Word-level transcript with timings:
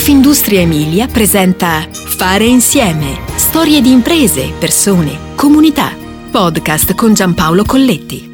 Confindustria 0.00 0.60
Emilia 0.60 1.06
presenta 1.08 1.86
Fare 1.92 2.46
insieme. 2.46 3.20
Storie 3.36 3.82
di 3.82 3.92
imprese, 3.92 4.50
persone, 4.58 5.34
comunità. 5.34 5.94
Podcast 6.30 6.94
con 6.94 7.12
Giampaolo 7.12 7.64
Colletti. 7.64 8.30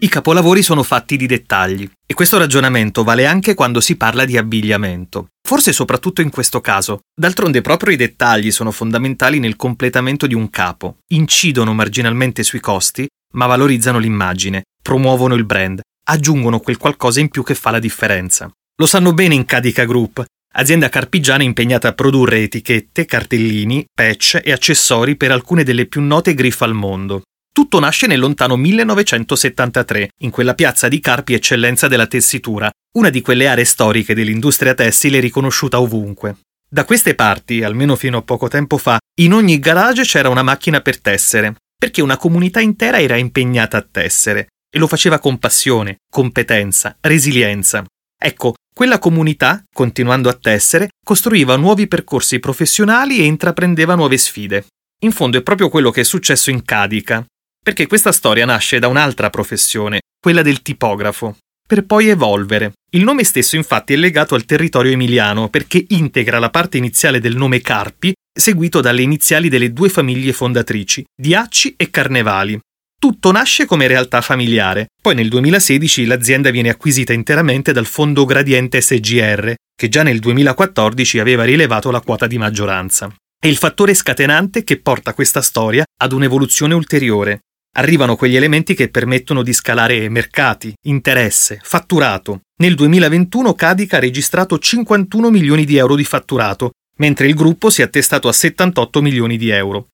I 0.00 0.08
capolavori 0.08 0.62
sono 0.62 0.82
fatti 0.82 1.16
di 1.16 1.24
dettagli 1.24 1.90
e 2.04 2.12
questo 2.12 2.36
ragionamento 2.36 3.02
vale 3.02 3.24
anche 3.24 3.54
quando 3.54 3.80
si 3.80 3.96
parla 3.96 4.26
di 4.26 4.36
abbigliamento. 4.36 5.28
Forse 5.42 5.72
soprattutto 5.72 6.20
in 6.20 6.28
questo 6.28 6.60
caso. 6.60 7.00
D'altronde 7.18 7.62
proprio 7.62 7.94
i 7.94 7.96
dettagli 7.96 8.50
sono 8.50 8.72
fondamentali 8.72 9.38
nel 9.38 9.56
completamento 9.56 10.26
di 10.26 10.34
un 10.34 10.50
capo, 10.50 10.98
incidono 11.14 11.72
marginalmente 11.72 12.42
sui 12.42 12.60
costi, 12.60 13.08
ma 13.32 13.46
valorizzano 13.46 13.96
l'immagine, 13.96 14.64
promuovono 14.82 15.34
il 15.34 15.46
brand, 15.46 15.80
aggiungono 16.10 16.60
quel 16.60 16.76
qualcosa 16.76 17.20
in 17.20 17.30
più 17.30 17.42
che 17.42 17.54
fa 17.54 17.70
la 17.70 17.78
differenza. 17.78 18.52
Lo 18.76 18.86
sanno 18.86 19.12
bene 19.12 19.36
in 19.36 19.44
Cadica 19.44 19.84
Group, 19.84 20.24
azienda 20.54 20.88
carpigiana 20.88 21.44
impegnata 21.44 21.86
a 21.86 21.92
produrre 21.92 22.42
etichette, 22.42 23.04
cartellini, 23.04 23.84
patch 23.94 24.40
e 24.42 24.50
accessori 24.50 25.14
per 25.14 25.30
alcune 25.30 25.62
delle 25.62 25.86
più 25.86 26.00
note 26.00 26.34
griffe 26.34 26.64
al 26.64 26.74
mondo. 26.74 27.22
Tutto 27.52 27.78
nasce 27.78 28.08
nel 28.08 28.18
lontano 28.18 28.56
1973, 28.56 30.08
in 30.22 30.30
quella 30.30 30.54
piazza 30.54 30.88
di 30.88 30.98
Carpi 30.98 31.34
eccellenza 31.34 31.86
della 31.86 32.08
tessitura, 32.08 32.68
una 32.98 33.10
di 33.10 33.20
quelle 33.20 33.46
aree 33.46 33.64
storiche 33.64 34.12
dell'industria 34.12 34.74
tessile 34.74 35.20
riconosciuta 35.20 35.80
ovunque. 35.80 36.38
Da 36.68 36.84
queste 36.84 37.14
parti, 37.14 37.62
almeno 37.62 37.94
fino 37.94 38.18
a 38.18 38.22
poco 38.22 38.48
tempo 38.48 38.76
fa, 38.76 38.98
in 39.20 39.34
ogni 39.34 39.60
garage 39.60 40.02
c'era 40.02 40.30
una 40.30 40.42
macchina 40.42 40.80
per 40.80 41.00
tessere, 41.00 41.54
perché 41.78 42.02
una 42.02 42.16
comunità 42.16 42.58
intera 42.58 43.00
era 43.00 43.16
impegnata 43.16 43.76
a 43.76 43.86
tessere, 43.88 44.48
e 44.68 44.80
lo 44.80 44.88
faceva 44.88 45.20
con 45.20 45.38
passione, 45.38 45.98
competenza, 46.10 46.96
resilienza. 47.00 47.84
Ecco, 48.18 48.54
quella 48.74 48.98
comunità, 48.98 49.62
continuando 49.72 50.28
a 50.28 50.34
tessere, 50.34 50.88
costruiva 51.04 51.54
nuovi 51.54 51.86
percorsi 51.86 52.40
professionali 52.40 53.18
e 53.18 53.24
intraprendeva 53.24 53.94
nuove 53.94 54.18
sfide. 54.18 54.66
In 55.04 55.12
fondo 55.12 55.38
è 55.38 55.42
proprio 55.42 55.68
quello 55.68 55.92
che 55.92 56.00
è 56.00 56.04
successo 56.04 56.50
in 56.50 56.64
Cadica, 56.64 57.24
perché 57.62 57.86
questa 57.86 58.10
storia 58.10 58.44
nasce 58.44 58.80
da 58.80 58.88
un'altra 58.88 59.30
professione, 59.30 60.00
quella 60.20 60.42
del 60.42 60.60
tipografo, 60.60 61.36
per 61.66 61.84
poi 61.84 62.08
evolvere. 62.08 62.72
Il 62.90 63.04
nome 63.04 63.22
stesso 63.22 63.54
infatti 63.54 63.92
è 63.92 63.96
legato 63.96 64.34
al 64.34 64.44
territorio 64.44 64.90
emiliano 64.90 65.48
perché 65.48 65.84
integra 65.90 66.40
la 66.40 66.50
parte 66.50 66.76
iniziale 66.76 67.20
del 67.20 67.36
nome 67.36 67.60
Carpi, 67.60 68.12
seguito 68.36 68.80
dalle 68.80 69.02
iniziali 69.02 69.48
delle 69.48 69.72
due 69.72 69.88
famiglie 69.88 70.32
fondatrici, 70.32 71.04
Diacci 71.14 71.74
e 71.76 71.90
Carnevali, 71.90 72.58
tutto 73.04 73.32
nasce 73.32 73.66
come 73.66 73.86
realtà 73.86 74.22
familiare, 74.22 74.92
poi 74.98 75.14
nel 75.14 75.28
2016 75.28 76.06
l'azienda 76.06 76.48
viene 76.48 76.70
acquisita 76.70 77.12
interamente 77.12 77.70
dal 77.70 77.84
fondo 77.84 78.24
Gradiente 78.24 78.80
SGR, 78.80 79.52
che 79.76 79.88
già 79.90 80.02
nel 80.02 80.20
2014 80.20 81.18
aveva 81.18 81.44
rilevato 81.44 81.90
la 81.90 82.00
quota 82.00 82.26
di 82.26 82.38
maggioranza. 82.38 83.14
È 83.38 83.46
il 83.46 83.58
fattore 83.58 83.92
scatenante 83.92 84.64
che 84.64 84.80
porta 84.80 85.12
questa 85.12 85.42
storia 85.42 85.84
ad 86.00 86.12
un'evoluzione 86.12 86.72
ulteriore. 86.72 87.40
Arrivano 87.76 88.16
quegli 88.16 88.36
elementi 88.36 88.72
che 88.72 88.88
permettono 88.88 89.42
di 89.42 89.52
scalare 89.52 90.08
mercati, 90.08 90.72
interesse, 90.86 91.60
fatturato. 91.62 92.40
Nel 92.62 92.74
2021 92.74 93.52
Cadica 93.52 93.98
ha 93.98 94.00
registrato 94.00 94.58
51 94.58 95.28
milioni 95.28 95.66
di 95.66 95.76
euro 95.76 95.94
di 95.94 96.04
fatturato, 96.04 96.70
mentre 96.96 97.26
il 97.26 97.34
gruppo 97.34 97.68
si 97.68 97.82
è 97.82 97.84
attestato 97.84 98.28
a 98.28 98.32
78 98.32 99.02
milioni 99.02 99.36
di 99.36 99.50
euro. 99.50 99.88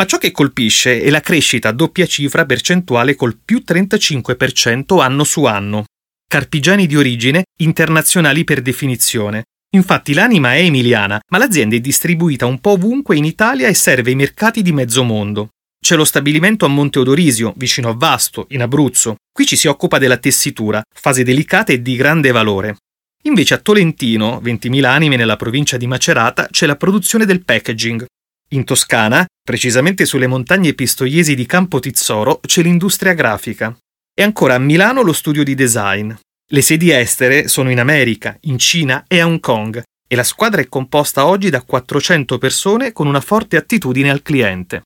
Ma 0.00 0.06
ciò 0.06 0.16
che 0.16 0.30
colpisce 0.30 1.02
è 1.02 1.10
la 1.10 1.20
crescita 1.20 1.68
a 1.68 1.72
doppia 1.72 2.06
cifra 2.06 2.46
percentuale 2.46 3.14
col 3.14 3.36
più 3.36 3.62
35% 3.62 4.98
anno 4.98 5.24
su 5.24 5.44
anno. 5.44 5.84
Carpigiani 6.26 6.86
di 6.86 6.96
origine, 6.96 7.44
internazionali 7.58 8.44
per 8.44 8.62
definizione. 8.62 9.44
Infatti 9.74 10.14
l'anima 10.14 10.54
è 10.54 10.60
emiliana, 10.60 11.20
ma 11.30 11.36
l'azienda 11.36 11.76
è 11.76 11.80
distribuita 11.80 12.46
un 12.46 12.60
po' 12.60 12.70
ovunque 12.70 13.18
in 13.18 13.26
Italia 13.26 13.68
e 13.68 13.74
serve 13.74 14.12
i 14.12 14.14
mercati 14.14 14.62
di 14.62 14.72
mezzo 14.72 15.02
mondo. 15.02 15.50
C'è 15.78 15.96
lo 15.96 16.06
stabilimento 16.06 16.64
a 16.64 16.68
Monte 16.68 17.00
Odorisio, 17.00 17.52
vicino 17.58 17.90
a 17.90 17.94
Vasto, 17.94 18.46
in 18.52 18.62
Abruzzo. 18.62 19.16
Qui 19.30 19.44
ci 19.44 19.56
si 19.56 19.68
occupa 19.68 19.98
della 19.98 20.16
tessitura, 20.16 20.82
fase 20.94 21.24
delicata 21.24 21.74
e 21.74 21.82
di 21.82 21.94
grande 21.96 22.30
valore. 22.30 22.76
Invece 23.24 23.52
a 23.52 23.58
Tolentino, 23.58 24.40
20.000 24.42 24.82
anime 24.82 25.16
nella 25.16 25.36
provincia 25.36 25.76
di 25.76 25.86
Macerata, 25.86 26.48
c'è 26.50 26.64
la 26.64 26.76
produzione 26.76 27.26
del 27.26 27.44
packaging, 27.44 28.06
in 28.52 28.64
Toscana, 28.64 29.24
precisamente 29.42 30.04
sulle 30.04 30.26
montagne 30.26 30.74
pistoiesi 30.74 31.34
di 31.34 31.46
Campo 31.46 31.78
Tizzoro, 31.78 32.40
c'è 32.44 32.62
l'industria 32.62 33.12
grafica. 33.14 33.76
E 34.12 34.22
ancora 34.22 34.54
a 34.54 34.58
Milano 34.58 35.02
lo 35.02 35.12
studio 35.12 35.44
di 35.44 35.54
design. 35.54 36.12
Le 36.52 36.62
sedi 36.62 36.90
estere 36.90 37.46
sono 37.46 37.70
in 37.70 37.78
America, 37.78 38.36
in 38.42 38.58
Cina 38.58 39.04
e 39.06 39.20
a 39.20 39.26
Hong 39.26 39.38
Kong, 39.38 39.82
e 40.08 40.16
la 40.16 40.24
squadra 40.24 40.60
è 40.60 40.68
composta 40.68 41.26
oggi 41.26 41.48
da 41.50 41.62
400 41.62 42.38
persone 42.38 42.92
con 42.92 43.06
una 43.06 43.20
forte 43.20 43.56
attitudine 43.56 44.10
al 44.10 44.22
cliente. 44.22 44.82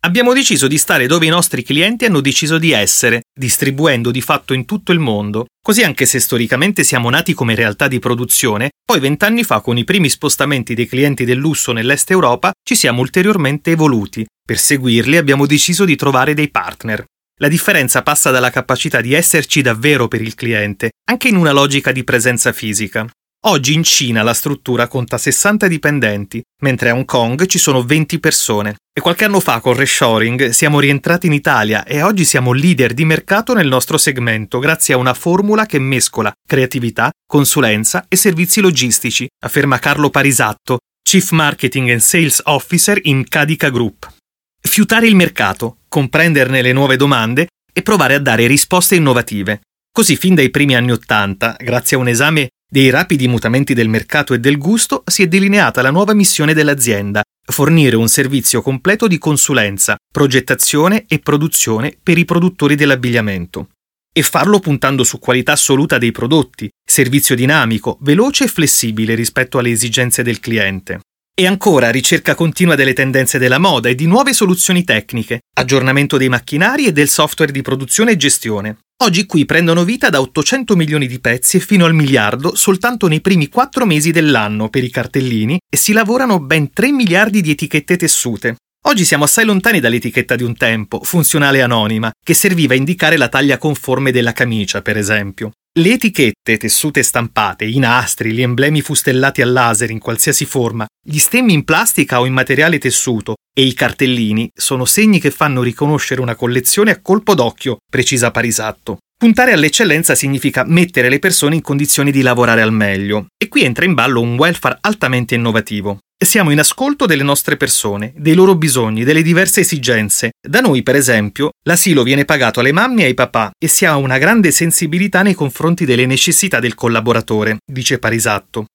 Abbiamo 0.00 0.34
deciso 0.34 0.68
di 0.68 0.76
stare 0.76 1.06
dove 1.06 1.24
i 1.26 1.30
nostri 1.30 1.62
clienti 1.62 2.04
hanno 2.04 2.20
deciso 2.20 2.58
di 2.58 2.72
essere, 2.72 3.22
distribuendo 3.38 4.10
di 4.10 4.20
fatto 4.20 4.52
in 4.52 4.64
tutto 4.64 4.92
il 4.92 4.98
mondo. 4.98 5.46
Così 5.62 5.82
anche 5.82 6.04
se 6.04 6.18
storicamente 6.18 6.82
siamo 6.82 7.08
nati 7.08 7.32
come 7.32 7.54
realtà 7.54 7.88
di 7.88 8.00
produzione, 8.00 8.70
poi 8.84 9.00
vent'anni 9.00 9.44
fa 9.44 9.60
con 9.60 9.78
i 9.78 9.84
primi 9.84 10.08
spostamenti 10.08 10.74
dei 10.74 10.86
clienti 10.86 11.24
del 11.24 11.38
lusso 11.38 11.72
nell'est 11.72 12.10
Europa 12.10 12.50
ci 12.62 12.74
siamo 12.74 13.00
ulteriormente 13.00 13.70
evoluti. 13.70 14.26
Per 14.44 14.58
seguirli 14.58 15.16
abbiamo 15.16 15.46
deciso 15.46 15.84
di 15.84 15.94
trovare 15.94 16.34
dei 16.34 16.50
partner. 16.50 17.04
La 17.40 17.48
differenza 17.48 18.02
passa 18.02 18.30
dalla 18.30 18.50
capacità 18.50 19.00
di 19.00 19.14
esserci 19.14 19.62
davvero 19.62 20.08
per 20.08 20.20
il 20.20 20.34
cliente, 20.34 20.90
anche 21.08 21.28
in 21.28 21.36
una 21.36 21.52
logica 21.52 21.92
di 21.92 22.02
presenza 22.02 22.52
fisica. 22.52 23.06
Oggi 23.46 23.72
in 23.72 23.84
Cina 23.84 24.24
la 24.24 24.34
struttura 24.34 24.88
conta 24.88 25.16
60 25.16 25.68
dipendenti, 25.68 26.42
mentre 26.62 26.90
a 26.90 26.94
Hong 26.94 27.04
Kong 27.04 27.46
ci 27.46 27.58
sono 27.58 27.84
20 27.84 28.18
persone. 28.18 28.78
E 28.92 29.00
qualche 29.00 29.26
anno 29.26 29.38
fa 29.38 29.60
con 29.60 29.74
reshoring 29.74 30.48
siamo 30.48 30.80
rientrati 30.80 31.28
in 31.28 31.32
Italia 31.32 31.84
e 31.84 32.02
oggi 32.02 32.24
siamo 32.24 32.52
leader 32.52 32.94
di 32.94 33.04
mercato 33.04 33.54
nel 33.54 33.68
nostro 33.68 33.96
segmento 33.96 34.58
grazie 34.58 34.94
a 34.94 34.96
una 34.96 35.14
formula 35.14 35.66
che 35.66 35.78
mescola 35.78 36.32
creatività, 36.44 37.12
consulenza 37.24 38.06
e 38.08 38.16
servizi 38.16 38.60
logistici, 38.60 39.28
afferma 39.44 39.78
Carlo 39.78 40.10
Parisatto, 40.10 40.78
Chief 41.00 41.30
Marketing 41.30 41.90
and 41.90 42.00
Sales 42.00 42.40
Officer 42.42 42.98
in 43.02 43.28
Cadica 43.28 43.70
Group. 43.70 44.12
Fiutare 44.60 45.06
il 45.06 45.14
mercato, 45.14 45.78
comprenderne 45.86 46.60
le 46.60 46.72
nuove 46.72 46.96
domande 46.96 47.46
e 47.72 47.82
provare 47.82 48.14
a 48.14 48.18
dare 48.18 48.48
risposte 48.48 48.96
innovative. 48.96 49.60
Così 49.92 50.16
fin 50.16 50.34
dai 50.34 50.50
primi 50.50 50.74
anni 50.74 50.90
Ottanta, 50.90 51.54
grazie 51.56 51.96
a 51.96 52.00
un 52.00 52.08
esame 52.08 52.48
dei 52.70 52.90
rapidi 52.90 53.26
mutamenti 53.28 53.72
del 53.72 53.88
mercato 53.88 54.34
e 54.34 54.40
del 54.40 54.58
gusto 54.58 55.02
si 55.06 55.22
è 55.22 55.26
delineata 55.26 55.80
la 55.80 55.90
nuova 55.90 56.12
missione 56.12 56.52
dell'azienda, 56.52 57.22
fornire 57.50 57.96
un 57.96 58.08
servizio 58.08 58.60
completo 58.60 59.06
di 59.08 59.16
consulenza, 59.16 59.96
progettazione 60.12 61.06
e 61.08 61.18
produzione 61.18 61.96
per 62.02 62.18
i 62.18 62.26
produttori 62.26 62.74
dell'abbigliamento. 62.74 63.70
E 64.12 64.22
farlo 64.22 64.60
puntando 64.60 65.02
su 65.02 65.18
qualità 65.18 65.52
assoluta 65.52 65.96
dei 65.96 66.12
prodotti, 66.12 66.68
servizio 66.86 67.34
dinamico, 67.34 67.96
veloce 68.02 68.44
e 68.44 68.48
flessibile 68.48 69.14
rispetto 69.14 69.58
alle 69.58 69.70
esigenze 69.70 70.22
del 70.22 70.40
cliente. 70.40 71.00
E 71.34 71.46
ancora 71.46 71.90
ricerca 71.90 72.34
continua 72.34 72.74
delle 72.74 72.92
tendenze 72.92 73.38
della 73.38 73.58
moda 73.58 73.88
e 73.88 73.94
di 73.94 74.06
nuove 74.06 74.34
soluzioni 74.34 74.84
tecniche, 74.84 75.40
aggiornamento 75.56 76.18
dei 76.18 76.28
macchinari 76.28 76.86
e 76.86 76.92
del 76.92 77.08
software 77.08 77.52
di 77.52 77.62
produzione 77.62 78.12
e 78.12 78.16
gestione. 78.16 78.78
Oggi 79.00 79.26
qui 79.26 79.44
prendono 79.44 79.84
vita 79.84 80.10
da 80.10 80.20
800 80.20 80.74
milioni 80.74 81.06
di 81.06 81.20
pezzi 81.20 81.60
fino 81.60 81.84
al 81.84 81.94
miliardo 81.94 82.56
soltanto 82.56 83.06
nei 83.06 83.20
primi 83.20 83.48
4 83.48 83.86
mesi 83.86 84.10
dell'anno 84.10 84.70
per 84.70 84.82
i 84.82 84.90
cartellini 84.90 85.56
e 85.72 85.76
si 85.76 85.92
lavorano 85.92 86.40
ben 86.40 86.72
3 86.72 86.90
miliardi 86.90 87.40
di 87.40 87.52
etichette 87.52 87.96
tessute. 87.96 88.56
Oggi 88.86 89.04
siamo 89.04 89.22
assai 89.22 89.44
lontani 89.44 89.78
dall'etichetta 89.78 90.34
di 90.34 90.42
un 90.42 90.56
tempo, 90.56 90.98
funzionale 91.04 91.62
anonima, 91.62 92.10
che 92.20 92.34
serviva 92.34 92.74
a 92.74 92.76
indicare 92.76 93.16
la 93.16 93.28
taglia 93.28 93.56
conforme 93.56 94.10
della 94.10 94.32
camicia, 94.32 94.82
per 94.82 94.96
esempio. 94.96 95.52
Le 95.78 95.92
etichette 95.92 96.56
tessute 96.56 97.04
stampate, 97.04 97.66
i 97.66 97.78
nastri, 97.78 98.32
gli 98.32 98.42
emblemi 98.42 98.80
fustellati 98.80 99.42
al 99.42 99.52
laser 99.52 99.90
in 99.90 100.00
qualsiasi 100.00 100.44
forma, 100.44 100.84
gli 101.00 101.18
stemmi 101.18 101.52
in 101.52 101.62
plastica 101.62 102.18
o 102.18 102.26
in 102.26 102.32
materiale 102.32 102.78
tessuto 102.78 103.36
e 103.58 103.62
i 103.62 103.74
cartellini 103.74 104.48
sono 104.54 104.84
segni 104.84 105.18
che 105.18 105.32
fanno 105.32 105.62
riconoscere 105.62 106.20
una 106.20 106.36
collezione 106.36 106.92
a 106.92 107.00
colpo 107.02 107.34
d'occhio, 107.34 107.78
precisa 107.90 108.30
Parisatto. 108.30 108.98
Puntare 109.18 109.50
all'eccellenza 109.50 110.14
significa 110.14 110.62
mettere 110.64 111.08
le 111.08 111.18
persone 111.18 111.56
in 111.56 111.60
condizioni 111.60 112.12
di 112.12 112.22
lavorare 112.22 112.62
al 112.62 112.72
meglio 112.72 113.26
e 113.36 113.48
qui 113.48 113.64
entra 113.64 113.84
in 113.84 113.94
ballo 113.94 114.20
un 114.20 114.36
welfare 114.36 114.78
altamente 114.80 115.34
innovativo. 115.34 115.98
Siamo 116.16 116.52
in 116.52 116.60
ascolto 116.60 117.04
delle 117.04 117.24
nostre 117.24 117.56
persone, 117.56 118.12
dei 118.16 118.34
loro 118.34 118.54
bisogni, 118.54 119.02
delle 119.02 119.22
diverse 119.22 119.62
esigenze. 119.62 120.30
Da 120.40 120.60
noi, 120.60 120.84
per 120.84 120.94
esempio, 120.94 121.50
l'asilo 121.64 122.04
viene 122.04 122.24
pagato 122.24 122.60
alle 122.60 122.70
mamme 122.70 123.02
e 123.02 123.06
ai 123.06 123.14
papà 123.14 123.50
e 123.58 123.66
si 123.66 123.84
ha 123.84 123.96
una 123.96 124.18
grande 124.18 124.52
sensibilità 124.52 125.22
nei 125.22 125.34
confronti 125.34 125.84
delle 125.84 126.06
necessità 126.06 126.60
del 126.60 126.74
collaboratore, 126.74 127.56
dice 127.66 127.98
Parisatto. 127.98 128.66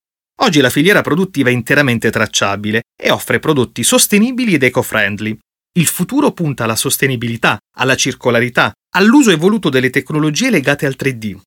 Oggi 0.43 0.59
la 0.59 0.69
filiera 0.69 0.99
produttiva 0.99 1.49
è 1.49 1.53
interamente 1.53 2.09
tracciabile 2.11 2.81
e 3.01 3.11
offre 3.11 3.39
prodotti 3.39 3.81
sostenibili 3.81 4.55
ed 4.55 4.63
eco-friendly. 4.63 5.37
Il 5.79 5.85
futuro 5.85 6.31
punta 6.31 6.65
alla 6.65 6.75
sostenibilità, 6.75 7.57
alla 7.77 7.95
circolarità, 7.95 8.73
all'uso 8.97 9.31
evoluto 9.31 9.69
delle 9.69 9.89
tecnologie 9.89 10.49
legate 10.49 10.85
al 10.85 10.97
3D. 10.99 11.37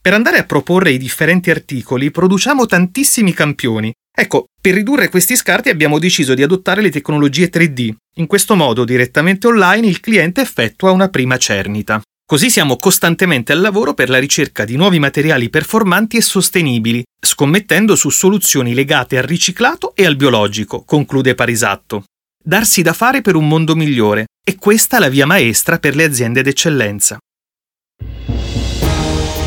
Per 0.00 0.14
andare 0.14 0.38
a 0.38 0.44
proporre 0.44 0.92
i 0.92 0.98
differenti 0.98 1.50
articoli 1.50 2.12
produciamo 2.12 2.66
tantissimi 2.66 3.32
campioni. 3.32 3.92
Ecco, 4.16 4.44
per 4.60 4.74
ridurre 4.74 5.08
questi 5.08 5.34
scarti 5.34 5.68
abbiamo 5.68 5.98
deciso 5.98 6.34
di 6.34 6.44
adottare 6.44 6.82
le 6.82 6.90
tecnologie 6.90 7.50
3D. 7.50 7.94
In 8.18 8.28
questo 8.28 8.54
modo, 8.54 8.84
direttamente 8.84 9.48
online, 9.48 9.88
il 9.88 9.98
cliente 9.98 10.40
effettua 10.40 10.92
una 10.92 11.08
prima 11.08 11.36
cernita. 11.36 12.00
Così 12.30 12.46
siamo 12.48 12.76
costantemente 12.76 13.50
al 13.50 13.60
lavoro 13.60 13.92
per 13.92 14.08
la 14.08 14.20
ricerca 14.20 14.64
di 14.64 14.76
nuovi 14.76 15.00
materiali 15.00 15.50
performanti 15.50 16.16
e 16.16 16.20
sostenibili, 16.20 17.02
scommettendo 17.20 17.96
su 17.96 18.08
soluzioni 18.08 18.72
legate 18.72 19.18
al 19.18 19.24
riciclato 19.24 19.96
e 19.96 20.06
al 20.06 20.14
biologico, 20.14 20.84
conclude 20.84 21.34
Parisatto. 21.34 22.04
Darsi 22.40 22.82
da 22.82 22.92
fare 22.92 23.20
per 23.20 23.34
un 23.34 23.48
mondo 23.48 23.74
migliore, 23.74 24.26
e 24.46 24.54
questa 24.54 25.00
la 25.00 25.08
via 25.08 25.26
maestra 25.26 25.80
per 25.80 25.96
le 25.96 26.04
aziende 26.04 26.42
d'eccellenza. 26.42 27.18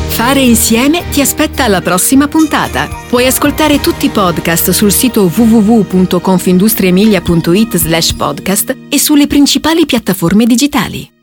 Fare 0.08 0.40
insieme 0.40 1.08
ti 1.08 1.22
aspetta 1.22 1.64
alla 1.64 1.80
prossima 1.80 2.28
puntata. 2.28 2.86
Puoi 3.08 3.26
ascoltare 3.26 3.80
tutti 3.80 4.04
i 4.04 4.10
podcast 4.10 4.72
sul 4.72 4.92
sito 4.92 5.32
www.confindustriemilia.it 5.34 7.76
slash 7.78 8.12
podcast 8.12 8.76
e 8.90 8.98
sulle 8.98 9.26
principali 9.26 9.86
piattaforme 9.86 10.44
digitali. 10.44 11.13